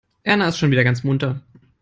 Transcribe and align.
Erna 0.23 0.47
ist 0.47 0.57
schon 0.57 0.71
wieder 0.71 0.83
ganz 0.83 1.03
munter. 1.03 1.41